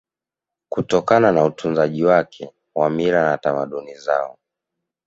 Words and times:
kutokana 0.69 1.31
na 1.31 1.43
utunzaji 1.43 2.03
wake 2.05 2.53
wa 2.75 2.89
mila 2.89 3.23
na 3.31 3.37
tamaduni 3.37 3.95
zao 3.95 4.37